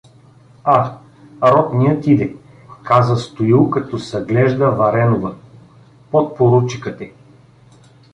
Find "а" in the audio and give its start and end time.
0.63-0.97